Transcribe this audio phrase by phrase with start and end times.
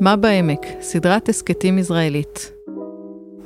[0.00, 0.66] מה בעמק?
[0.80, 2.52] סדרת הסכתים ישראלית.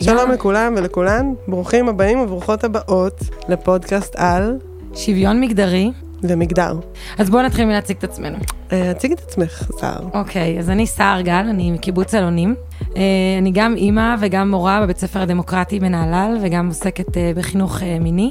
[0.02, 4.58] שלום לכולם ולכולן, ברוכים הבאים וברוכות הבאות לפודקאסט על
[4.94, 5.92] שוויון מגדרי.
[6.22, 6.78] ומגדר.
[7.18, 8.38] אז בואו נתחיל מלהציג את עצמנו.
[8.72, 10.08] אה, הציג את עצמך, סער.
[10.14, 12.54] אוקיי, אז אני סער גל, אני מקיבוץ אלונים.
[12.96, 13.02] אה,
[13.38, 18.30] אני גם אימא וגם מורה בבית ספר הדמוקרטי בנהלל, וגם עוסקת אה, בחינוך מיני,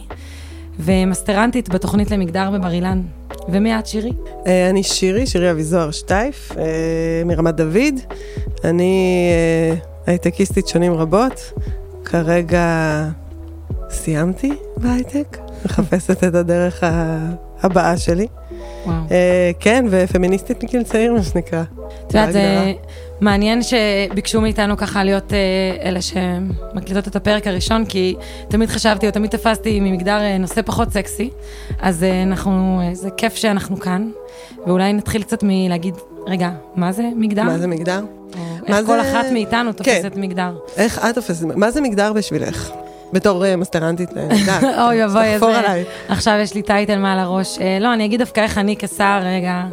[0.80, 3.02] ומסטרנטית בתוכנית למגדר בבר אילן.
[3.50, 4.12] ומי את, שירי?
[4.70, 6.52] אני שירי, שירי אביזוהר שטייף,
[7.26, 7.94] מרמת דוד.
[8.64, 9.30] אני
[10.08, 11.52] הייטקיסטית שנים רבות.
[12.06, 13.06] כרגע
[13.90, 16.84] סיימתי בהייטק, מחפשת את הדרך
[17.64, 18.28] הבאה שלי.
[18.86, 18.96] וואו.
[19.12, 21.64] אה, כן, ופמיניסטית מגיל צעיר, מה שנקרא.
[22.08, 22.74] את יודעת, זה
[23.22, 25.38] מעניין שביקשו מאיתנו ככה להיות אה,
[25.90, 28.16] אלה שמקליטות את הפרק הראשון, כי
[28.48, 31.30] תמיד חשבתי, או תמיד תפסתי ממגדר אה, נושא פחות סקסי,
[31.80, 34.10] אז אנחנו, זה כיף שאנחנו כאן,
[34.68, 35.96] ואולי נתחיל קצת מלהגיד,
[36.28, 37.44] רגע, מה זה מגדר?
[37.44, 38.04] מה זה מגדר?
[38.68, 39.12] איך כל זה...
[39.12, 40.22] אחת מאיתנו תופסת כן.
[40.22, 40.58] מגדר.
[40.78, 42.72] איך את תופסת, מה זה מגדר בשבילך?
[43.14, 44.10] בתור אה, מסטרנטית.
[44.18, 45.84] אה, אוי אבוי, איזה...
[46.10, 47.60] עכשיו יש לי טייטל מעל הראש.
[47.60, 49.64] אה, לא, אני אגיד דווקא איך אני כשר, רגע,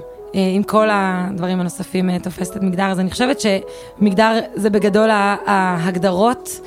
[0.54, 5.10] עם כל הדברים הנוספים תופסת את מגדר, אז אני חושבת שמגדר זה בגדול
[5.46, 6.60] ההגדרות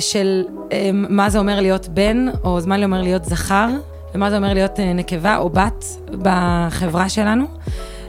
[0.00, 0.44] של
[0.92, 3.68] מה זה אומר להיות בן, או מה זה אומר להיות זכר,
[4.14, 5.84] ומה זה אומר להיות נקבה או בת
[6.22, 7.44] בחברה שלנו.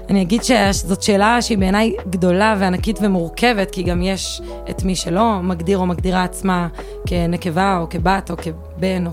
[0.09, 5.39] אני אגיד שזאת שאלה שהיא בעיניי גדולה וענקית ומורכבת, כי גם יש את מי שלא
[5.43, 6.67] מגדיר או מגדירה עצמה
[7.05, 9.11] כנקבה או כבת או כבן או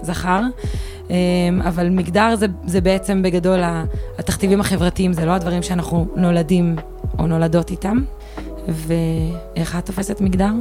[0.00, 0.40] כזכר.
[1.10, 3.60] אמ, אבל מגדר זה, זה בעצם בגדול
[4.18, 6.76] התכתיבים החברתיים, זה לא הדברים שאנחנו נולדים
[7.18, 7.98] או נולדות איתם.
[8.68, 10.52] ואיך את תופסת מגדר?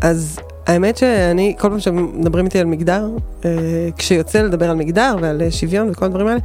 [0.00, 3.08] אז האמת שאני, כל פעם שמדברים איתי על מגדר,
[3.44, 3.50] אה,
[3.96, 6.40] כשיוצא לדבר על מגדר ועל שוויון וכל הדברים האלה,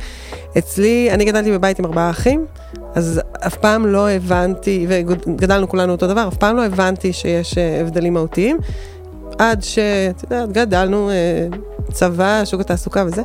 [0.57, 2.45] אצלי, אני גדלתי בבית עם ארבעה אחים,
[2.95, 7.81] אז אף פעם לא הבנתי, וגדלנו כולנו אותו דבר, אף פעם לא הבנתי שיש אה,
[7.81, 8.57] הבדלים מהותיים,
[9.39, 11.47] עד שאת יודעת, גדלנו, אה,
[11.91, 13.21] צבא, שוק התעסוקה וזה,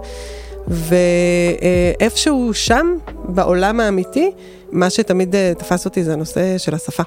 [0.68, 2.96] ואיפשהו שם,
[3.28, 4.30] בעולם האמיתי,
[4.72, 7.02] מה שתמיד אה, תפס אותי זה הנושא של השפה.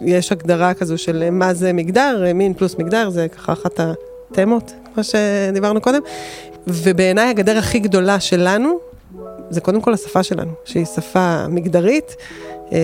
[0.00, 5.04] יש הגדרה כזו של מה זה מגדר, מין פלוס מגדר, זה ככה אחת התמות, כמו
[5.04, 6.00] שדיברנו קודם.
[6.66, 8.78] ובעיניי הגדר הכי גדולה שלנו,
[9.50, 12.16] זה קודם כל השפה שלנו, שהיא שפה מגדרית,
[12.72, 12.78] אה,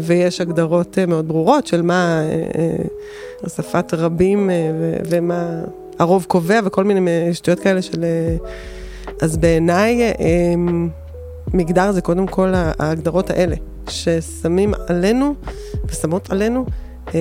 [0.00, 2.22] ויש הגדרות אה, מאוד ברורות של מה
[3.46, 4.50] שפת רבים
[5.04, 5.64] ומה
[5.98, 8.04] הרוב קובע וכל מיני שטויות כאלה של...
[9.22, 10.12] אז בעיניי...
[11.54, 13.56] מגדר זה קודם כל ההגדרות האלה,
[13.88, 15.34] ששמים עלינו
[15.86, 16.66] ושמות עלינו,
[17.14, 17.20] אה,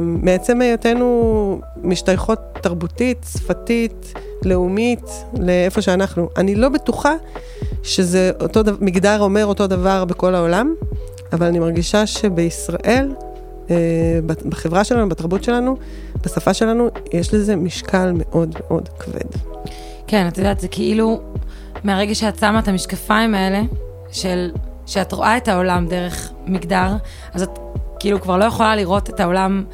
[0.00, 4.12] מעצם היותנו משתייכות תרבותית, שפתית,
[4.42, 5.04] לאומית,
[5.40, 6.28] לאיפה שאנחנו.
[6.36, 7.14] אני לא בטוחה
[7.82, 10.74] שזה אותו דבר, מגדר אומר אותו דבר בכל העולם,
[11.32, 13.12] אבל אני מרגישה שבישראל,
[13.70, 13.76] אה,
[14.26, 15.76] בחברה שלנו, בתרבות שלנו,
[16.24, 19.40] בשפה שלנו, יש לזה משקל מאוד מאוד כבד.
[20.06, 21.20] כן, את יודעת, זה כאילו...
[21.84, 23.62] מהרגע שאת שמה את המשקפיים האלה,
[24.10, 24.50] של,
[24.86, 26.92] שאת רואה את העולם דרך מגדר,
[27.32, 27.58] אז את
[28.00, 29.64] כאילו כבר לא יכולה לראות את העולם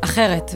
[0.00, 0.54] אחרת.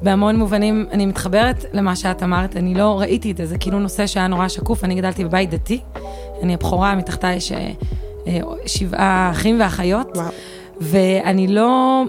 [0.00, 4.06] ובהמון מובנים אני מתחברת למה שאת אמרת, אני לא ראיתי את זה, זה כאילו נושא
[4.06, 5.80] שהיה נורא שקוף, אני גדלתי בבית דתי,
[6.42, 10.28] אני הבכורה, מתחתיי יש אה, שבעה אחים ואחיות, וואו.
[10.80, 12.02] ואני לא...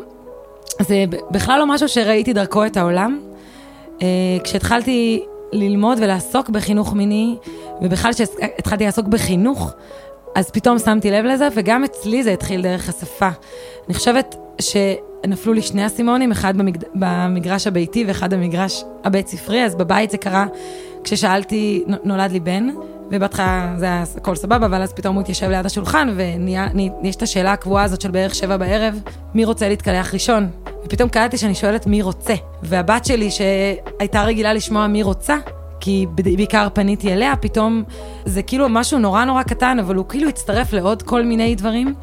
[0.82, 3.20] זה בכלל לא משהו שראיתי דרכו את העולם.
[4.02, 4.08] אה,
[4.44, 7.36] כשהתחלתי ללמוד ולעסוק בחינוך מיני,
[7.82, 9.74] ובכלל כשהתחלתי לעסוק בחינוך,
[10.36, 13.30] אז פתאום שמתי לב לזה, וגם אצלי זה התחיל דרך השפה.
[13.88, 16.84] אני חושבת שנפלו לי שני אסימונים, אחד במגד...
[16.96, 20.46] במגרש הביתי ואחד במגרש הבית ספרי, אז בבית זה קרה
[21.06, 22.68] כששאלתי, נולד לי בן,
[23.12, 27.52] ובהתחלה זה היה הכל סבבה, אבל אז פתאום הוא התיישב ליד השולחן, ויש את השאלה
[27.54, 29.00] הקבועה הזאת של בערך שבע בערב,
[29.34, 30.50] מי רוצה להתקלח ראשון?
[30.86, 32.34] ופתאום קלטתי שאני שואלת מי רוצה.
[32.64, 35.38] והבת שלי, שהייתה רגילה לשמוע מי רוצה,
[35.80, 37.84] כי בעיקר פניתי אליה, פתאום
[38.26, 41.94] זה כאילו משהו נורא נורא קטן, אבל הוא כאילו הצטרף לעוד כל מיני דברים.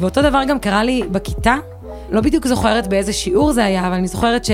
[0.00, 1.56] ואותו דבר גם קרה לי בכיתה,
[2.10, 4.44] לא בדיוק זוכרת באיזה שיעור זה היה, אבל אני זוכרת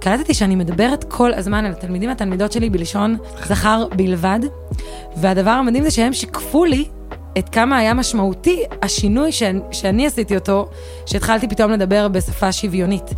[0.00, 3.16] שקלטתי שאני מדברת כל הזמן על התלמידים והתלמידות שלי בלשון
[3.46, 4.38] זכר בלבד,
[5.16, 6.84] והדבר המדהים זה שהם שיקפו לי
[7.38, 10.68] את כמה היה משמעותי השינוי שאני, שאני עשיתי אותו,
[11.06, 13.10] שהתחלתי פתאום לדבר בשפה שוויונית.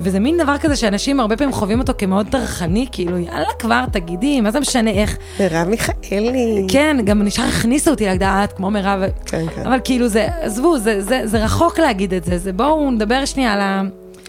[0.00, 4.40] וזה מין דבר כזה שאנשים הרבה פעמים חווים אותו כמאוד טרחני, כאילו, יאללה כבר, תגידי,
[4.40, 5.16] מה זה משנה איך.
[5.40, 6.66] מרב מיכאלי.
[6.68, 9.00] כן, גם נשאר הכניסו אותי להגדרה, את כמו מרב.
[9.26, 9.66] כן, כן.
[9.66, 13.52] אבל כאילו, זה, עזבו, זה, זה, זה רחוק להגיד את זה, זה בואו נדבר שנייה
[13.52, 13.82] על, ה,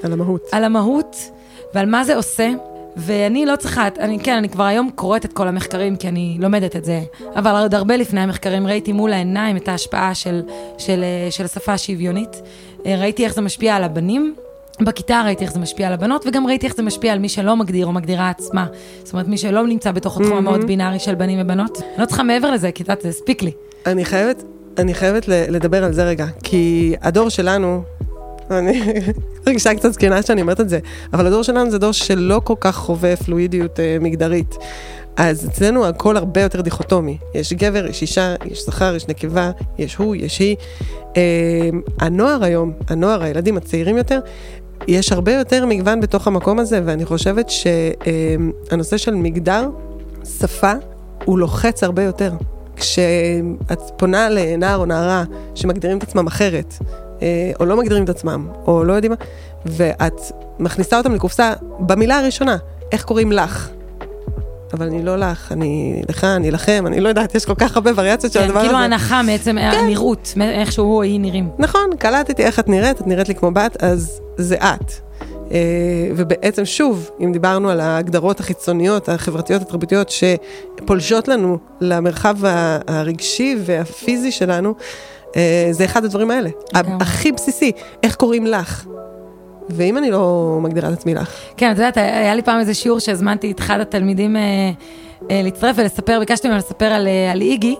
[0.03, 0.41] על המהות.
[0.51, 1.36] על המהות
[1.73, 2.51] ועל מה זה עושה.
[2.97, 6.75] ואני לא צריכה, אני כן, אני כבר היום קוראת את כל המחקרים, כי אני לומדת
[6.75, 7.01] את זה,
[7.35, 10.41] אבל עוד הרבה לפני המחקרים ראיתי מול העיניים את ההשפעה של,
[10.77, 12.41] של, אה, של השפה השוויונית.
[12.85, 14.35] אה, ראיתי איך זה משפיע על הבנים.
[14.81, 17.55] בכיתה ראיתי איך זה משפיע על הבנות, וגם ראיתי איך זה משפיע על מי שלא
[17.55, 18.65] מגדיר או מגדירה עצמה.
[19.03, 21.81] זאת אומרת, מי שלא נמצא בתוך התחום המאוד בינארי של בנים ובנות.
[21.81, 23.51] אני לא צריכה מעבר לזה, כי את יודעת, זה הספיק לי.
[23.85, 24.43] אני חייבת,
[24.77, 27.83] אני חייבת לדבר על זה רגע, כי הדור שלנו,
[28.51, 28.81] אני
[29.47, 30.79] מרגישה קצת זקנה שאני אומרת את זה,
[31.13, 34.55] אבל הדור שלנו זה דור שלא כל כך חווה פלואידיות אה, מגדרית.
[35.17, 37.17] אז אצלנו הכל הרבה יותר דיכוטומי.
[37.33, 40.55] יש גבר, יש אישה, יש זכר, יש נקבה, יש הוא, יש היא.
[41.17, 44.19] אה, הנוער היום, הנוער, הילדים הצעירים יותר,
[44.87, 49.69] יש הרבה יותר מגוון בתוך המקום הזה, ואני חושבת שהנושא אה, של מגדר,
[50.39, 50.73] שפה,
[51.25, 52.31] הוא לוחץ הרבה יותר.
[52.75, 55.23] כשאת פונה לנער או נערה
[55.55, 56.73] שמגדירים את עצמם אחרת,
[57.59, 59.17] או לא מגדירים את עצמם, או לא יודעים מה,
[59.65, 60.21] ואת
[60.59, 62.57] מכניסה אותם לקופסה במילה הראשונה,
[62.91, 63.69] איך קוראים לך?
[64.73, 67.91] אבל אני לא לך, אני לך, אני לכם, אני לא יודעת, יש כל כך הרבה
[67.95, 68.83] וריאציות של כן, הדבר כאילו הזה.
[68.83, 69.77] כאילו הנחה מעצם כן.
[69.77, 71.49] הנראות, איך שהוא או היא נראים.
[71.59, 74.91] נכון, קלטתי איך את נראית, את נראית לי כמו בת, אז זה את.
[75.51, 75.57] אה,
[76.15, 82.35] ובעצם שוב, אם דיברנו על ההגדרות החיצוניות, החברתיות, התרבותיות, שפולשות לנו למרחב
[82.87, 84.83] הרגשי והפיזי שלנו, אה,
[85.71, 86.49] זה אחד הדברים האלה.
[86.73, 87.71] הכי בסיסי,
[88.03, 88.85] איך קוראים לך?
[89.69, 91.31] ואם אני לא מגדירה את עצמי לך?
[91.57, 94.41] כן, את יודעת, היה לי פעם איזה שיעור שהזמנתי את אחד התלמידים אה,
[95.31, 97.75] אה, להצטרף ולספר, ביקשתי ממנו לספר על, אה, על איגי,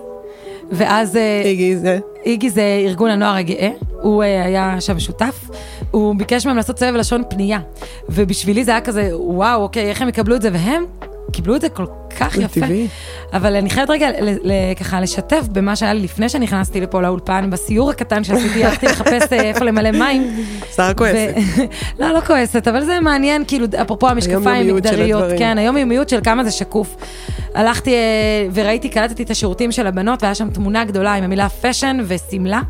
[0.72, 1.16] ואז...
[1.16, 1.98] אה, איגי זה?
[2.24, 3.70] איגי זה ארגון הנוער הגאה,
[4.02, 5.50] הוא אה, היה שם שותף,
[5.90, 7.58] הוא ביקש מהם לעשות סבב לשון פנייה,
[8.08, 10.84] ובשבילי זה היה כזה, וואו, אוקיי, איך הם יקבלו את זה, והם
[11.32, 11.86] קיבלו את זה כל
[12.20, 12.60] כך יפה.
[12.60, 12.88] טבעי.
[13.32, 14.08] אבל אני חייבת רגע
[14.80, 19.40] ככה לשתף במה שהיה לי לפני שנכנסתי לפה לאולפן, בסיור הקטן שעשיתי, הלכתי לחפש אה,
[19.40, 20.44] איפה למלא מים.
[20.76, 21.34] שרה כועסת.
[22.00, 25.24] לא, לא כועסת, אבל זה מעניין, כאילו, אפרופו המשקפיים מגדריות.
[25.38, 26.96] כן, היום יומיות של כמה זה שקוף.
[27.54, 31.98] הלכתי אה, וראיתי, קלטתי את השירותים של הבנות, והיה שם תמונה גדולה עם המילה fashion
[32.06, 32.60] ושמלה.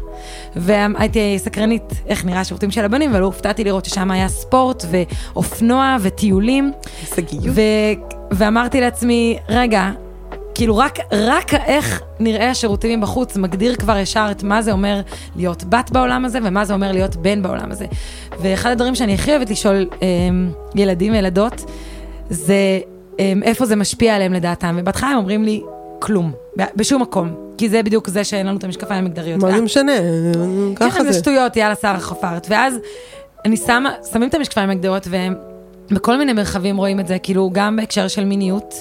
[0.56, 6.72] והייתי סקרנית איך נראה השירותים של הבנים, אבל הופתעתי לראות ששם היה ספורט ואופנוע וטיולים.
[7.00, 8.17] הישגיות.
[8.30, 9.90] ואמרתי לעצמי, רגע,
[10.54, 15.00] כאילו רק, רק איך נראה השירותים בחוץ מגדיר כבר ישר את מה זה אומר
[15.36, 17.86] להיות בת בעולם הזה ומה זה אומר להיות בן בעולם הזה.
[18.40, 20.08] ואחד הדברים שאני הכי אוהבת לשאול אה,
[20.74, 21.70] ילדים וילדות,
[22.30, 22.80] זה
[23.20, 24.76] אה, איפה זה משפיע עליהם לדעתם.
[24.80, 25.62] ובהתחלה הם אומרים לי,
[25.98, 26.32] כלום,
[26.76, 27.34] בשום מקום.
[27.58, 29.42] כי זה בדיוק זה שאין לנו את המשקפיים המגדריות.
[29.42, 29.92] מה זה משנה?
[30.76, 31.12] ככה כן, זה.
[31.12, 32.46] זה שטויות, יאללה, שר החפרת.
[32.50, 32.74] ואז
[33.44, 35.34] אני שמה, שמים את המשקפיים המגדריות והם
[35.90, 38.74] בכל מיני מרחבים רואים את זה, כאילו גם בהקשר של מיניות,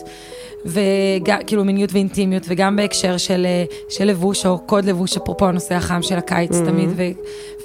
[0.66, 5.76] וגם, כאילו מיניות ואינטימיות, וגם בהקשר של, אה, של לבוש או קוד לבוש, אפרופו הנושא
[5.76, 6.66] החם של הקיץ mm-hmm.
[6.66, 7.04] תמיד, ו,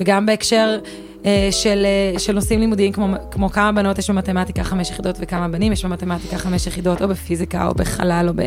[0.00, 0.78] וגם בהקשר
[1.26, 5.48] אה, של, אה, של נושאים לימודיים, כמו, כמו כמה בנות יש במתמטיקה חמש יחידות וכמה
[5.48, 8.42] בנים יש במתמטיקה חמש יחידות, או בפיזיקה, או בחלל, או, ב,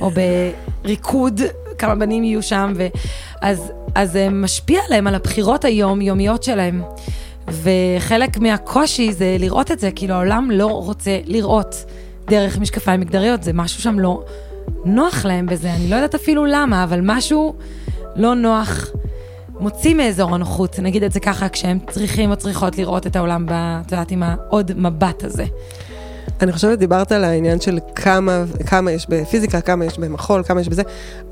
[0.00, 0.10] או
[0.84, 1.40] בריקוד,
[1.78, 6.82] כמה בנים יהיו שם, ואז, אז זה משפיע עליהם, על הבחירות היום-יומיות שלהם.
[7.48, 11.84] וחלק מהקושי זה לראות את זה, כאילו העולם לא רוצה לראות
[12.26, 14.24] דרך משקפיים מגדריות, זה משהו שם לא
[14.84, 17.54] נוח להם בזה, אני לא יודעת אפילו למה, אבל משהו
[18.16, 18.90] לא נוח
[19.60, 23.92] מוציא מאזור הנוחות, נגיד את זה ככה, כשהם צריכים או צריכות לראות את העולם, את
[23.92, 25.44] יודעת, עם העוד מבט הזה.
[26.42, 30.68] אני חושבת, דיברת על העניין של כמה, כמה יש בפיזיקה, כמה יש במחול, כמה יש
[30.68, 30.82] בזה.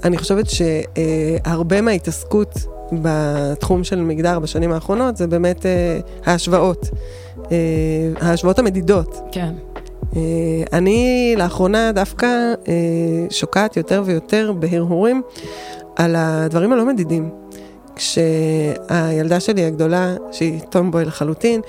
[0.05, 2.55] אני חושבת שהרבה מההתעסקות
[3.03, 6.89] בתחום של מגדר בשנים האחרונות זה באמת אה, ההשוואות,
[7.53, 7.57] אה,
[8.21, 9.17] ההשוואות המדידות.
[9.33, 9.53] כן.
[10.17, 10.21] אה,
[10.73, 12.27] אני לאחרונה דווקא
[12.69, 12.75] אה,
[13.31, 15.23] שוקעת יותר ויותר בהרהורים
[15.97, 17.31] על הדברים הלא מדידים.
[17.97, 21.61] כשהילדה שלי הגדולה, שהיא טומבוי לחלוטין,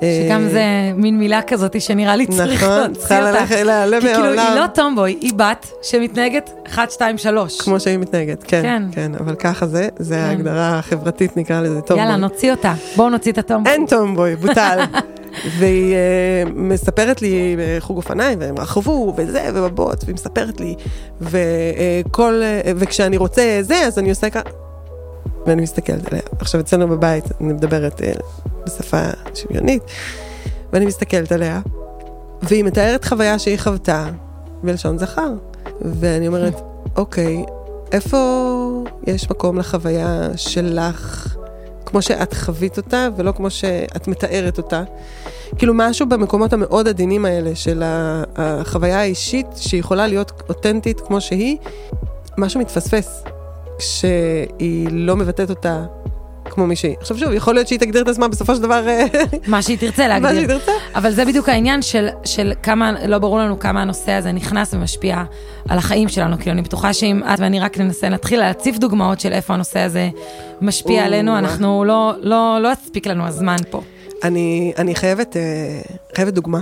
[0.00, 2.88] שגם זה מין מילה כזאת שנראה לי צריך נכון, להוציא אותה.
[2.88, 4.00] נכון, צריכה ללכת להיעלם מהעולם.
[4.00, 7.60] כי כאילו היא לא טומבוי, היא בת שמתנהגת 1, 2, 3.
[7.60, 10.20] כמו שהיא מתנהגת, כן, כן, כן, אבל ככה זה, זה כן.
[10.20, 12.04] ההגדרה החברתית נקרא לזה טומבוי.
[12.04, 13.72] יאללה, נוציא אותה, בואו נוציא את הטומבוי.
[13.72, 14.78] אין טומבוי, בוטל.
[15.58, 20.74] והיא uh, מספרת לי בחוג אופניים, והם רכבו, וזה, ובבות, והיא מספרת לי,
[21.20, 24.61] וכל, uh, וכשאני רוצה זה, אז אני עושה ככה.
[25.46, 26.22] ואני מסתכלת עליה.
[26.38, 28.22] עכשיו, אצלנו בבית אני מדברת uh,
[28.66, 29.02] בשפה
[29.34, 29.82] שוויונית,
[30.72, 31.60] ואני מסתכלת עליה,
[32.42, 34.06] והיא מתארת חוויה שהיא חוותה
[34.62, 35.32] בלשון זכר.
[35.80, 36.60] ואני אומרת,
[36.96, 37.44] אוקיי,
[37.92, 38.18] איפה
[39.06, 41.36] יש מקום לחוויה שלך,
[41.86, 44.82] כמו שאת חווית אותה, ולא כמו שאת מתארת אותה?
[45.58, 47.82] כאילו משהו במקומות המאוד עדינים האלה של
[48.36, 51.56] החוויה האישית, שיכולה להיות אותנטית כמו שהיא,
[52.38, 53.22] משהו מתפספס.
[53.82, 55.84] כשהיא לא מבטאת אותה
[56.44, 56.94] כמו מישהי.
[57.00, 58.88] עכשיו שוב, יכול להיות שהיא תגדיר את עצמה בסופו של דבר...
[58.88, 59.06] אה,
[59.46, 60.58] מה שהיא תרצה מה שהיא להגדיר.
[60.58, 60.72] תרצה.
[60.94, 65.22] אבל זה בדיוק העניין של, של כמה, לא ברור לנו כמה הנושא הזה נכנס ומשפיע
[65.68, 66.38] על החיים שלנו.
[66.38, 70.08] כאילו, אני בטוחה שאם את ואני רק ננסה להתחיל להציף דוגמאות של איפה הנושא הזה
[70.60, 71.38] משפיע או, עלינו.
[71.38, 73.80] אנחנו לא, לא, לא יספיק לנו הזמן פה.
[74.24, 75.80] אני, אני חייבת, אה,
[76.16, 76.60] חייבת דוגמה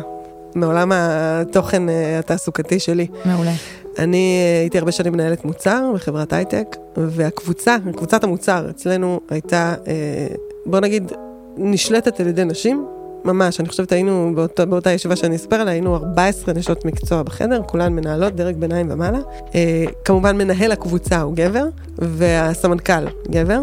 [0.54, 3.06] מעולם התוכן אה, התעסוקתי שלי.
[3.24, 3.52] מעולה.
[3.98, 10.26] אני הייתי הרבה שנים מנהלת מוצר בחברת הייטק, והקבוצה, קבוצת המוצר אצלנו הייתה, אה,
[10.66, 11.12] בוא נגיד,
[11.56, 12.86] נשלטת על ידי נשים.
[13.24, 17.62] ממש, אני חושבת היינו, באותה, באותה ישיבה שאני אספר עליה, היינו 14 נשות מקצוע בחדר,
[17.66, 19.18] כולן מנהלות, דרג ביניים ומעלה.
[19.54, 21.64] אה, כמובן מנהל הקבוצה הוא גבר,
[21.98, 23.60] והסמנכ"ל גבר,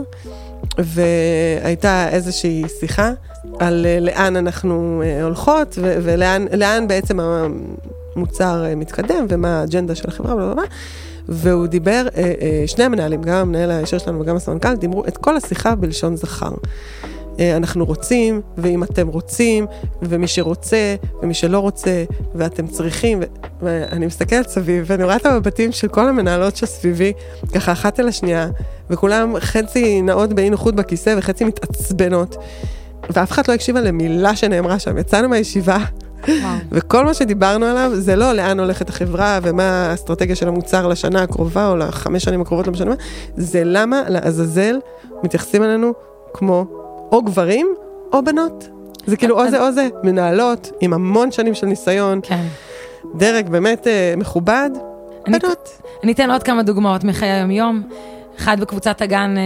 [0.77, 3.11] והייתה איזושהי שיחה
[3.59, 7.96] על אה, לאן אנחנו אה, הולכות, ו- ולאן לאן בעצם המוצר
[8.41, 10.63] אה, מתקדם, ומה האג'נדה של החברה, בלה.
[11.29, 15.37] והוא דיבר, אה, אה, שני המנהלים, גם המנהל הישיר שלנו וגם הסמנכ"ל, דיברו את כל
[15.37, 16.51] השיחה בלשון זכר.
[17.57, 19.65] אנחנו רוצים, ואם אתם רוצים,
[20.01, 22.03] ומי שרוצה, ומי שלא רוצה,
[22.35, 23.25] ואתם צריכים, ו-
[23.61, 27.13] ואני מסתכלת סביב, ואני רואה את המבטים של כל המנהלות שסביבי,
[27.53, 28.49] ככה אחת אל השנייה,
[28.89, 32.35] וכולם חצי נעות באי נוחות בכיסא וחצי מתעצבנות,
[33.09, 34.97] ואף אחד לא הקשיבה למילה שנאמרה שם.
[34.97, 35.77] יצאנו מהישיבה,
[36.27, 36.37] וואו.
[36.71, 41.67] וכל מה שדיברנו עליו זה לא לאן הולכת החברה ומה האסטרטגיה של המוצר לשנה הקרובה
[41.67, 42.95] או לחמש שנים הקרובות, לא משנה מה,
[43.37, 44.79] זה למה לעזאזל
[45.23, 45.93] מתייחסים אלינו
[46.33, 46.65] כמו
[47.11, 47.67] או גברים
[48.13, 48.67] או בנות.
[49.05, 52.43] זה כאילו או זה או זה, מנהלות עם המון שנים של ניסיון, כן.
[53.15, 54.69] דרג באמת אה, מכובד,
[55.27, 55.69] אני- בנות.
[56.03, 57.83] אני אתן עוד כמה דוגמאות מחיי היום-יום.
[58.37, 59.43] אחד, בקבוצת הגן אה,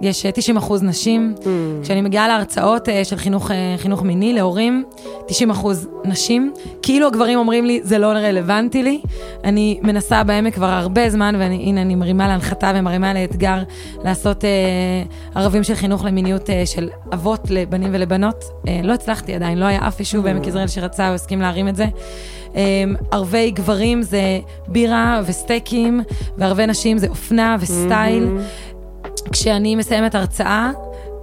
[0.00, 1.34] יש אה, 90 אחוז נשים.
[1.38, 1.46] Mm.
[1.82, 4.84] כשאני מגיעה להרצאות אה, של חינוך, אה, חינוך מיני להורים,
[5.26, 6.52] 90 אחוז נשים.
[6.82, 9.00] כאילו הגברים אומרים לי, זה לא רלוונטי לי.
[9.44, 13.62] אני מנסה בעמק כבר הרבה זמן, והנה אני מרימה להנחתה ומרימה לאתגר
[14.04, 14.50] לעשות אה,
[15.34, 18.44] ערבים של חינוך למיניות אה, של אבות לבנים ולבנות.
[18.68, 21.76] אה, לא הצלחתי עדיין, לא היה אף יישוב בעמק יזרעאל שרצה או הסכים להרים את
[21.76, 21.86] זה.
[22.56, 26.00] אה, ערבי גברים זה בירה וסטייקים,
[26.38, 28.28] וערבי נשים זה אופנה וסטייל.
[29.32, 30.70] כשאני מסיימת הרצאה,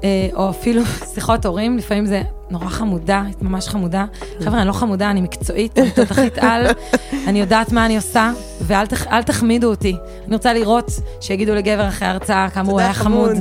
[0.03, 0.81] אה, או אפילו
[1.13, 4.05] שיחות הורים, לפעמים זה נורא חמודה, את ממש חמודה.
[4.43, 6.67] חבר'ה, אני לא חמודה, אני מקצועית, אני תותחית על,
[7.27, 9.95] אני יודעת מה אני עושה, ואל תח, תחמידו אותי.
[10.27, 10.91] אני רוצה לראות
[11.21, 13.37] שיגידו לגבר אחרי ההרצאה כמה הוא היה חמוד.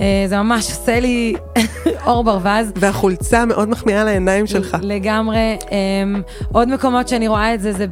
[0.00, 1.34] אה, זה ממש עושה לי
[2.06, 2.72] אור ברווז.
[2.76, 4.76] והחולצה מאוד מחמיאה לעיניים שלך.
[4.82, 5.56] לגמרי.
[5.70, 7.86] אמ, עוד מקומות שאני רואה את זה, זה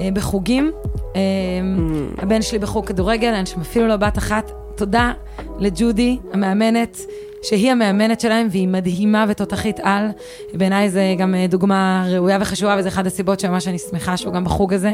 [0.00, 0.72] אה, בחוגים.
[1.14, 1.20] אמ,
[2.18, 4.52] הבן שלי בחוג כדורגל, אני שם אפילו לא בת אחת.
[4.76, 5.12] תודה
[5.58, 6.98] לג'ודי, המאמנת,
[7.42, 10.08] שהיא המאמנת שלהם, והיא מדהימה ותותחית על.
[10.54, 14.44] בעיניי זה גם אה, דוגמה ראויה וחשובה, וזה אחת הסיבות שממש אני שמחה שהוא גם
[14.44, 14.92] בחוג הזה.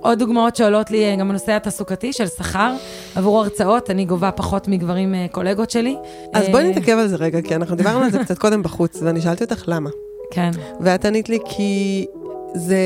[0.00, 2.74] עוד דוגמאות שעולות לי, אה, גם בנושא התעסוקתי של שכר
[3.14, 5.96] עבור הרצאות, אני גובה פחות מגברים אה, קולגות שלי.
[6.34, 9.02] אז בואי אה, נתעכב על זה רגע, כי אנחנו דיברנו על זה קצת קודם בחוץ,
[9.02, 9.90] ואני שאלתי אותך למה.
[10.30, 10.50] כן.
[10.80, 12.06] ואת ענית לי כי
[12.54, 12.78] זה,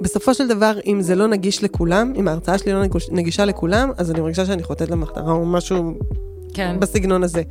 [0.00, 3.90] בסופו של דבר, אם זה לא נגיש לכולם, אם ההרצאה שלי לא נגיש, נגישה לכולם,
[3.96, 5.94] אז אני מרגישה שאני חוטאת למחתרה או משהו
[6.54, 6.76] כן.
[6.80, 7.42] בסגנון הזה.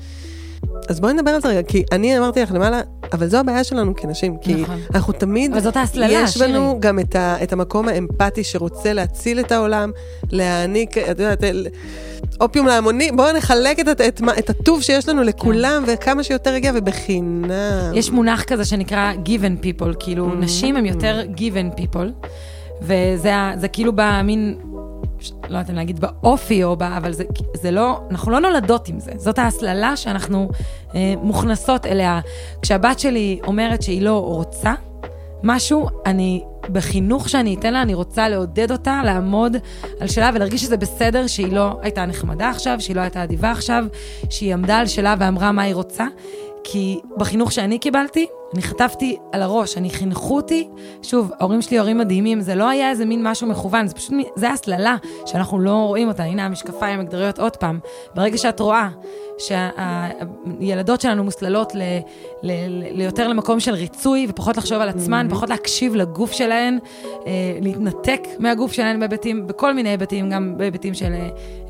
[0.89, 2.81] אז בואי נדבר על זה רגע, כי אני אמרתי לך למעלה,
[3.13, 4.79] אבל זו הבעיה שלנו כנשים, כי נכון.
[4.95, 6.79] אנחנו תמיד, אבל זאת ההסללה, יש בנו שירי.
[6.79, 9.91] גם את, ה, את המקום האמפתי שרוצה להציל את העולם,
[10.31, 11.39] להעניק, את יודעת,
[12.41, 16.71] אופיום להמוני, בואו נחלק את, את, מה- את הטוב שיש לנו לכולם, וכמה שיותר יגיע,
[16.75, 17.91] ובחינם.
[17.93, 22.27] יש מונח כזה שנקרא given people, כאילו נשים הם יותר given people,
[22.81, 24.55] וזה זה כאילו במין,
[25.49, 26.83] לא יודעת אם להגיד באופי או ב...
[26.83, 30.49] אבל זה, זה לא, אנחנו לא נולדות עם זה, זאת ההסללה שאנחנו
[30.95, 32.19] אה, מוכנסות אליה.
[32.61, 34.73] כשהבת שלי אומרת שהיא לא רוצה
[35.43, 39.57] משהו, אני, בחינוך שאני אתן לה, אני רוצה לעודד אותה לעמוד
[39.99, 43.85] על שלה ולהרגיש שזה בסדר שהיא לא הייתה נחמדה עכשיו, שהיא לא הייתה אדיבה עכשיו,
[44.29, 46.05] שהיא עמדה על שלה ואמרה מה היא רוצה.
[46.63, 50.67] כי בחינוך שאני קיבלתי, אני חטפתי על הראש, אני חינכו אותי,
[51.01, 54.49] שוב, ההורים שלי הורים מדהימים, זה לא היה איזה מין משהו מכוון, זה פשוט, זה
[54.49, 56.23] הסללה שאנחנו לא רואים אותה.
[56.23, 57.79] הנה המשקפיים המגדריות עוד פעם.
[58.15, 58.89] ברגע שאת רואה
[59.37, 61.81] שהילדות שלנו מוסללות ל,
[62.43, 66.79] ל, ל, ליותר למקום של ריצוי ופחות לחשוב על עצמן, פחות להקשיב לגוף שלהן,
[67.27, 71.13] אה, להתנתק מהגוף שלהן בהיבטים, בכל מיני היבטים, גם בהיבטים של,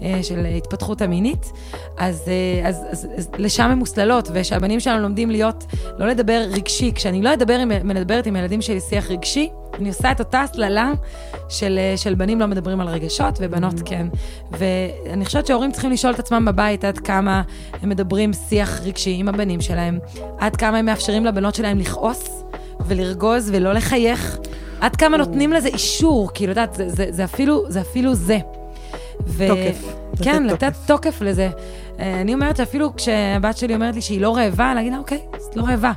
[0.02, 1.52] אה, של התפתחות המינית,
[1.98, 5.66] אז, אה, אז, אז, אז לשם הן מוסללות, ושהבנים שלנו לומדים להיות,
[5.98, 6.92] לא לדבר רגשי.
[6.96, 10.92] כשאני לא אדבר עם, מדברת עם הילדים שלי שיח רגשי, אני עושה את אותה הסללה
[11.50, 14.08] של, אה, של בנים לא מדברים על רגשות ובנות כן.
[14.52, 17.42] ואני חושבת שההורים צריכים לשאול את עצמם בבית עד כמה
[17.82, 20.00] הם מדברים שיח רגשי עם הבנים שלהם,
[20.40, 22.44] עד כמה הם מאפשרים לבנות שלהם לכעוס
[22.88, 24.38] ולרגוז ולא לחייך,
[24.82, 28.38] עד כמה נותנים לזה אישור, כאילו, את יודעת, זה, זה, זה, אפילו, זה אפילו זה.
[29.28, 29.48] ו...
[29.48, 29.96] תוקף.
[30.24, 30.74] כן, לתת.
[30.86, 31.50] תוקף לזה.
[32.00, 35.64] אני אומרת שאפילו כשהבת שלי אומרת לי שהיא לא רעבה, להגיד לה, אוקיי, את לא
[35.64, 35.92] רעבה.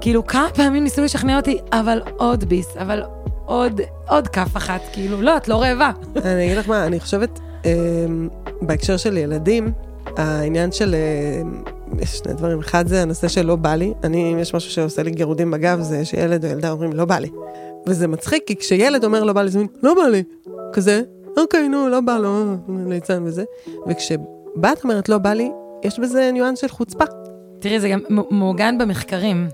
[0.00, 3.02] כאילו, כמה פעמים ניסו לשכנע אותי, אבל עוד ביס, אבל
[3.44, 5.90] עוד, עוד כף אחת, כאילו, לא, את לא רעבה.
[6.24, 7.70] אני אגיד לך מה, אני חושבת, אה,
[8.62, 9.72] בהקשר של ילדים,
[10.16, 11.42] העניין של, אה,
[11.98, 15.02] יש שני דברים, אחד זה הנושא של לא בא לי, אני, אם יש משהו שעושה
[15.02, 17.30] לי גירודים בגב, זה שילד או ילדה אומרים לא בא לי.
[17.86, 20.22] וזה מצחיק, כי כשילד אומר לא בא לי, זה מין, לא בא לי,
[20.72, 21.02] כזה,
[21.36, 22.56] אוקיי, נו, לא בא לו,
[22.88, 23.44] ליצן וזה.
[24.56, 25.50] וכשבת אומרת לא בא לי,
[25.84, 27.04] יש בזה ניואנס של חוצפה.
[27.58, 29.48] תראי, זה גם מעוגן במחקרים.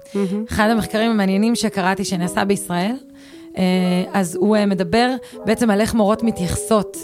[0.49, 2.97] אחד המחקרים המעניינים שקראתי שנעשה בישראל,
[3.59, 3.63] אה,
[4.13, 5.11] אז הוא אה, מדבר
[5.45, 6.97] בעצם על איך מורות מתייחסות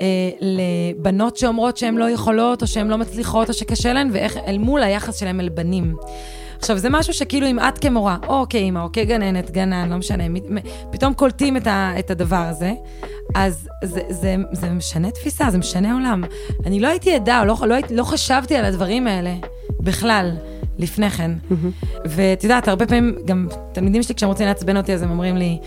[0.00, 0.06] אה,
[0.40, 4.82] לבנות שאומרות שהן לא יכולות, או שהן לא מצליחות, או שקשה להן, ואיך אל מול
[4.82, 5.96] היחס שלהן אל בנים.
[6.58, 10.24] עכשיו, זה משהו שכאילו אם את כמורה, או כאימא, או כגננת, גנן, לא משנה,
[10.92, 12.72] פתאום קולטים את, ה, את הדבר הזה,
[13.34, 16.24] אז זה, זה, זה משנה תפיסה, זה משנה עולם.
[16.66, 19.34] אני לא הייתי עדה, או לא, לא, לא חשבתי על הדברים האלה
[19.80, 20.30] בכלל.
[20.78, 21.30] לפני כן.
[22.04, 25.58] ואת יודעת, הרבה פעמים, גם תלמידים שלי, כשהם רוצים לעצבן אותי, אז הם אומרים לי,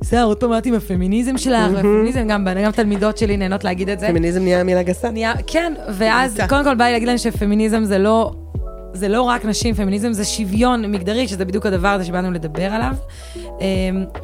[0.00, 4.00] בסדר, עוד פעם אמרתי עם הפמיניזם שלך, והפמיניזם, גם, גם תלמידות שלי נהנות להגיד את
[4.00, 4.08] זה.
[4.08, 5.10] פמיניזם נהיה מילה גסה.
[5.10, 6.40] נהיה, כן, ואז.
[6.48, 8.32] קודם כל בא לי להגיד להם שפמיניזם זה לא,
[8.96, 12.92] זה לא רק נשים, פמיניזם זה שוויון מגדרי, שזה בדיוק הדבר הזה שבאנו לדבר עליו.
[13.36, 13.44] אמ,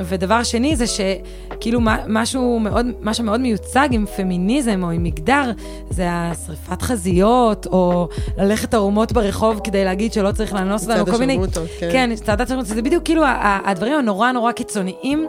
[0.04, 5.50] ודבר שני זה שכאילו משהו מאוד, מה שמאוד מיוצג עם פמיניזם או עם מגדר,
[5.90, 11.20] זה השריפת חזיות, או ללכת ערומות ברחוב כדי להגיד שלא צריך לאנוס לנו, צעד כל
[11.20, 11.32] מיני...
[11.32, 11.88] השרמוטות, כן.
[11.92, 13.22] כן, צעדת השרמוטות, זה בדיוק כאילו
[13.64, 15.26] הדברים הנורא נורא קיצוניים.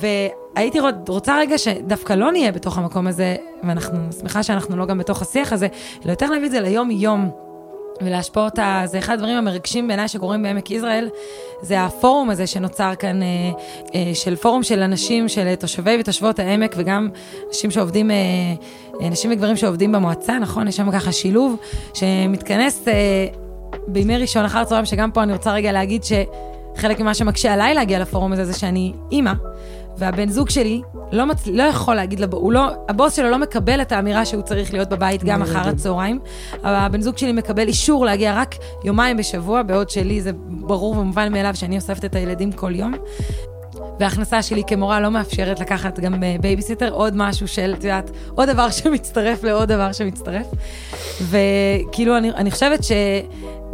[0.00, 3.36] והייתי רוצ- רוצה רגע שדווקא לא נהיה בתוך המקום הזה,
[3.68, 5.68] ואנחנו שמחה שאנחנו לא גם בתוך השיח הזה,
[6.04, 7.30] אלא יותר להביא את זה ליום-יום.
[8.02, 8.82] ולהשפעות, ה...
[8.84, 11.08] זה אחד הדברים המרגשים בעיניי שקורים בעמק יזרעאל,
[11.62, 13.26] זה הפורום הזה שנוצר כאן, אה,
[13.94, 17.08] אה, של פורום של אנשים, של תושבי ותושבות העמק, וגם
[17.48, 18.16] אנשים שעובדים, אה,
[19.00, 20.68] אה, נשים וגברים שעובדים במועצה, נכון?
[20.68, 21.56] יש שם ככה שילוב,
[21.94, 23.26] שמתכנס אה,
[23.86, 27.98] בימי ראשון אחר הצהריים, שגם פה אני רוצה רגע להגיד שחלק ממה שמקשה עליי להגיע
[27.98, 29.32] לפורום הזה, זה שאני אימא.
[29.98, 30.82] והבן זוג שלי
[31.12, 31.46] לא, מצ...
[31.46, 32.34] לא יכול להגיד, לב...
[32.34, 36.20] הוא לא, הבוס שלו לא מקבל את האמירה שהוא צריך להיות בבית גם אחר הצהריים.
[36.54, 41.32] אבל הבן זוג שלי מקבל אישור להגיע רק יומיים בשבוע, בעוד שלי זה ברור ומובן
[41.32, 42.94] מאליו שאני אוספת את הילדים כל יום.
[44.00, 48.50] וההכנסה שלי כמורה לא מאפשרת לקחת גם אה, בייביסיטר, עוד משהו של, את יודעת, עוד
[48.50, 50.46] דבר שמצטרף לעוד דבר שמצטרף.
[51.20, 52.92] וכאילו, אני, אני חושבת ש...
[52.92, 52.96] אה,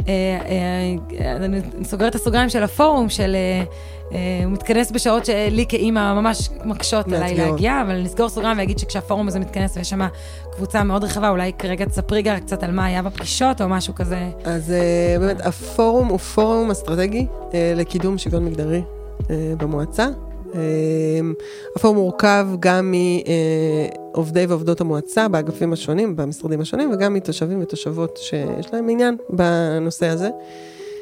[0.07, 3.35] אה, אני סוגרת את הסוגריים של הפורום, של...
[3.35, 3.63] אה,
[4.43, 7.35] הוא מתכנס בשעות שלי כאימא ממש מקשות עליי.
[7.35, 10.01] להגיע, אבל נסגור סוגריים ואגיד שכשהפורום הזה מתכנס ויש שם
[10.55, 14.29] קבוצה מאוד רחבה, אולי כרגע תספרי גם קצת על מה היה בפגישות או משהו כזה.
[14.43, 18.81] אז אה, באמת, הפורום הוא פורום אסטרטגי אה, לקידום שוויון מגדרי
[19.29, 20.07] אה, במועצה.
[20.55, 20.59] אה,
[21.75, 22.93] הפורום מורכב גם
[24.13, 30.29] מעובדי ועובדות המועצה באגפים השונים, במשרדים השונים, וגם מתושבים ותושבות שיש להם עניין בנושא הזה.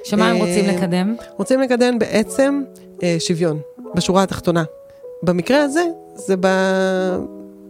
[0.03, 1.15] שמה הם רוצים אה, לקדם?
[1.38, 2.63] רוצים לקדם בעצם
[3.03, 3.59] אה, שוויון,
[3.95, 4.63] בשורה התחתונה.
[5.23, 5.83] במקרה הזה,
[6.15, 6.47] זה ב...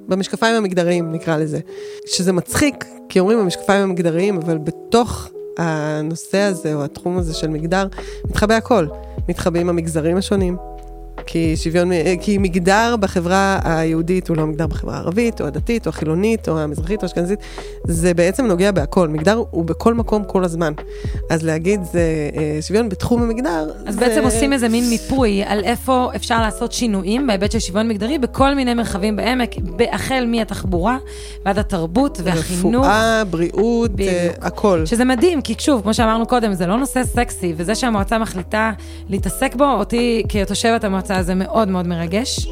[0.08, 1.60] במשקפיים המגדריים, נקרא לזה.
[2.06, 7.88] שזה מצחיק, כי אומרים המשקפיים המגדריים, אבל בתוך הנושא הזה, או התחום הזה של מגדר,
[8.26, 8.88] מתחבא הכל.
[9.30, 10.58] מתחבאים המגזרים השונים.
[11.26, 15.90] כי שוויון, אה, כי מגדר בחברה היהודית הוא לא מגדר בחברה הערבית, או הדתית, או
[15.90, 17.40] החילונית, או המזרחית, או האשכנזית,
[17.88, 19.08] זה בעצם נוגע בהכל.
[19.08, 20.74] מגדר הוא בכל מקום כל הזמן.
[21.30, 24.00] אז להגיד זה אה, שוויון בתחום המגדר, אז זה...
[24.00, 28.56] בעצם עושים איזה מין מיפוי על איפה אפשר לעשות שינויים בהיבט של שוויון מגדרי בכל
[28.56, 29.52] מיני מרחבים בעמק,
[29.92, 30.98] החל מהתחבורה
[31.46, 32.86] ועד התרבות והחינוך.
[32.86, 33.92] רפואה, בריאות.
[34.00, 34.86] אה, הכל.
[34.86, 38.72] שזה מדהים, כי שוב, כמו שאמרנו קודם, זה לא נושא סקסי, וזה שהמועצה מחליטה
[39.10, 42.48] להתעסק בו, אותי כתושבת המועצה זה מאוד מאוד מרגש.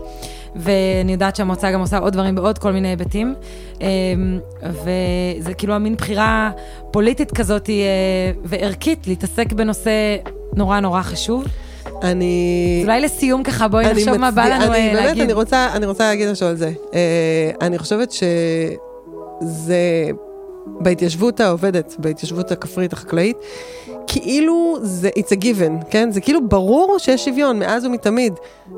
[0.56, 3.36] ואני יודעת שהמועצה גם עושה עוד דברים בעוד כל מיני היבטים.
[3.82, 6.52] אמ, וזה כאילו המין בחירה
[6.91, 7.76] פוליטית כזאת אה,
[8.43, 10.15] וערכית להתעסק בנושא
[10.56, 11.46] נורא נורא חשוב.
[12.04, 12.80] אני...
[12.82, 15.24] אז אולי לסיום ככה, בואי אני נחשוב מה בא לנו אני, אה, באמת, להגיד.
[15.24, 16.72] אני רוצה, אני רוצה להגיד משהו על זה.
[16.93, 20.10] אה, אני חושבת שזה
[20.80, 23.38] בהתיישבות העובדת, בהתיישבות הכפרית החקלאית,
[24.08, 26.12] כאילו זה, it's a given, כן?
[26.12, 28.34] זה כאילו ברור שיש שוויון מאז ומתמיד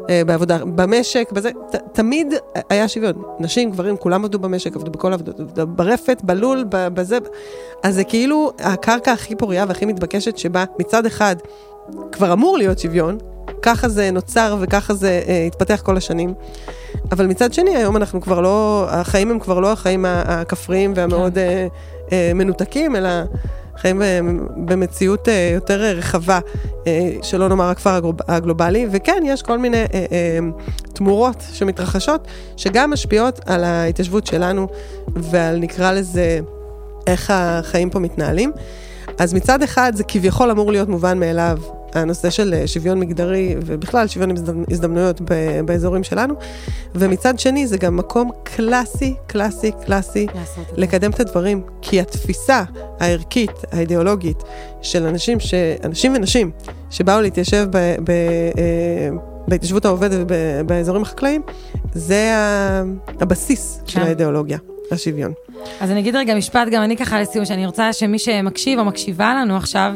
[0.10, 2.34] אה, בעבודה, במשק, בזה, ת, תמיד
[2.70, 3.24] היה שוויון.
[3.40, 7.18] נשים, גברים, כולם עבדו במשק, עבדו בכל העבודות, עבדו ברפת, בלול, בזה.
[7.84, 11.36] אז זה כאילו הקרקע הכי פוריה והכי מתבקשת, שבה מצד אחד
[12.12, 13.18] כבר אמור להיות שוויון,
[13.62, 16.34] ככה זה נוצר וככה זה אה, התפתח כל השנים.
[17.12, 21.40] אבל מצד שני, היום אנחנו כבר לא, החיים הם כבר לא החיים הכפריים והמאוד כן.
[21.42, 21.68] אה,
[22.12, 23.10] אה, מנותקים, אלא
[23.82, 24.02] חיים
[24.58, 26.40] במציאות אה, יותר רחבה,
[26.88, 30.40] אה, שלא נאמר הכפר הגלוב- הגלובלי, וכן, יש כל מיני אה,
[30.94, 34.68] תמורות שמתרחשות, שגם משפיעות על ההתיישבות שלנו
[35.16, 36.40] ועל נקרא לזה
[37.08, 38.52] איך החיים פה מתנהלים.
[39.18, 41.58] אז מצד אחד זה כביכול אמור להיות מובן מאליו,
[41.94, 44.32] הנושא של אה, שוויון מגדרי ובכלל שוויון
[44.72, 45.22] הזדמנויות
[45.66, 46.34] באזורים שלנו,
[46.96, 50.28] ומצד שני זה גם מקום קלאסי, קלאסי, קלאסי,
[50.78, 52.64] לקדם את הדברים, כי התפיסה
[53.00, 54.44] הערכית, האידיאולוגית
[54.82, 55.54] של אנשים, ש...
[55.84, 56.52] אנשים ונשים
[56.90, 57.78] שבאו להתיישב ב...
[58.04, 58.12] ב...
[58.58, 59.10] אה,
[59.48, 60.28] בהתיישבות העובדת
[60.66, 61.42] באזורים החקלאיים,
[61.94, 62.32] זה
[63.20, 64.06] הבסיס של כן.
[64.06, 64.58] האידיאולוגיה,
[64.92, 65.34] השוויון.
[65.80, 69.34] אז אני אגיד רגע משפט, גם אני ככה לסיום, שאני רוצה שמי שמקשיב או מקשיבה
[69.34, 69.94] לנו עכשיו,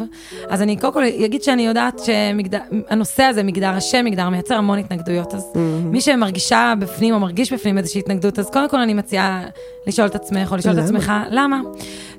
[0.49, 5.33] אז אני קודם כל אגיד שאני יודעת שהנושא הזה, מגדר, השם מגדר, מייצר המון התנגדויות.
[5.33, 5.57] אז mm-hmm.
[5.85, 9.43] מי שמרגישה בפנים או מרגיש בפנים איזושהי התנגדות, אז קודם כל אני מציעה
[9.87, 11.61] לשאול את עצמך או לשאול את עצמך, למה?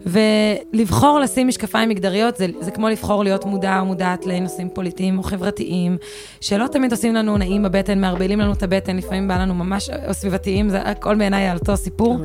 [0.07, 5.23] ולבחור לשים משקפיים מגדריות זה, זה כמו לבחור להיות מודע או מודעת לנושאים פוליטיים או
[5.23, 5.97] חברתיים,
[6.41, 10.15] שלא תמיד עושים לנו נעים בבטן, מערבלים לנו את הבטן, לפעמים בא לנו ממש, או
[10.15, 12.19] סביבתיים, זה הכל בעיניי על אותו סיפור.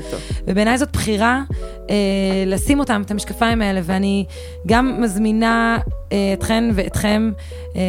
[0.48, 1.42] ובעיניי זאת בחירה
[1.90, 1.96] אה,
[2.46, 4.26] לשים אותם, את המשקפיים האלה, ואני
[4.68, 5.78] גם מזמינה
[6.12, 7.32] אה, אתכן ואתכם
[7.76, 7.82] אה,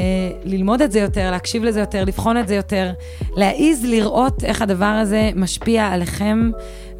[0.45, 2.93] ללמוד את זה יותר, להקשיב לזה יותר, לבחון את זה יותר,
[3.37, 6.51] להעיז לראות איך הדבר הזה משפיע עליכם.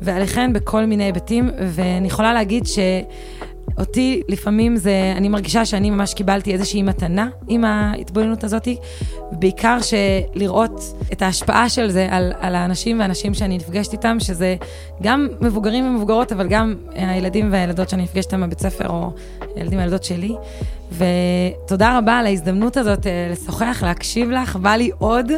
[0.03, 2.67] ועליכן בכל מיני היבטים, ואני יכולה להגיד
[3.77, 8.69] שאותי לפעמים זה, אני מרגישה שאני ממש קיבלתי איזושהי מתנה עם ההתבוננות הזאת,
[9.33, 14.57] בעיקר שלראות את ההשפעה של זה על, על האנשים והנשים שאני נפגשת איתם, שזה
[15.03, 19.13] גם מבוגרים ומבוגרות, אבל גם הילדים והילדות שאני נפגשת איתם בבית ספר, או
[19.57, 20.35] הילדים והילדות שלי.
[20.93, 25.33] ותודה רבה על ההזדמנות הזאת אה, לשוחח, להקשיב לך, בא לי עוד.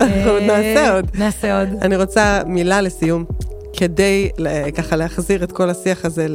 [0.46, 1.10] נעשה עוד.
[1.14, 1.68] נעשה עוד.
[1.82, 3.24] אני רוצה מילה לסיום.
[3.72, 4.30] כדי
[4.74, 6.26] ככה להחזיר את כל השיח הזה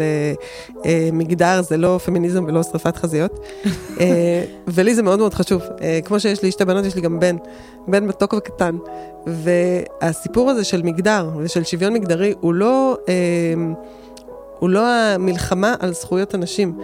[0.86, 3.40] למגדר, זה לא פמיניזם ולא שרפת חזיות.
[4.00, 5.62] אה, ולי זה מאוד מאוד חשוב.
[5.82, 7.36] אה, כמו שיש לי שתי בנות, יש לי גם בן,
[7.88, 8.78] בן מתוק וקטן.
[9.28, 13.14] והסיפור הזה של מגדר ושל שוויון מגדרי הוא לא, אה,
[14.60, 16.80] הוא לא המלחמה על זכויות הנשים.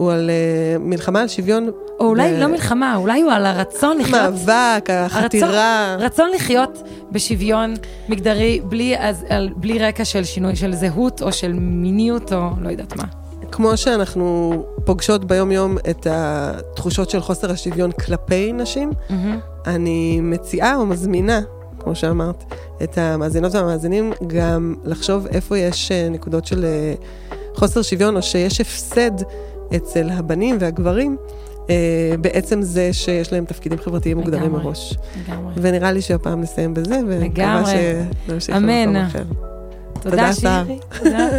[0.00, 1.70] הוא על uh, מלחמה על שוויון.
[2.00, 2.40] או אולי ו...
[2.40, 4.20] לא מלחמה, אולי הוא על הרצון לחיות...
[4.20, 5.92] מאבק, החתירה.
[5.92, 6.82] הרצון, רצון לחיות
[7.12, 7.74] בשוויון
[8.08, 12.68] מגדרי, בלי, אז, על, בלי רקע של שינוי של זהות או של מיניות או לא
[12.68, 13.04] יודעת מה.
[13.52, 14.52] כמו שאנחנו
[14.84, 19.12] פוגשות ביום-יום את התחושות של חוסר השוויון כלפי נשים, mm-hmm.
[19.66, 21.40] אני מציעה או מזמינה,
[21.78, 22.44] כמו שאמרת,
[22.82, 26.94] את המאזינות והמאזינים גם לחשוב איפה יש אה, נקודות של אה,
[27.54, 29.10] חוסר שוויון או שיש הפסד
[29.76, 31.16] אצל הבנים והגברים,
[31.70, 34.96] אה, בעצם זה שיש להם תפקידים חברתיים מוגדרים מראש.
[35.28, 35.54] לגמרי.
[35.56, 39.24] ונראה לי שהפעם נסיים בזה, ומקווה שנמשיך למקום אחר.
[40.00, 40.78] תודה, שירי.
[40.98, 41.28] תודה.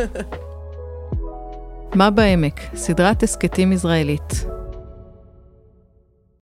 [1.96, 2.60] מה בעמק?
[2.76, 4.46] סדרת הסכתים ישראלית.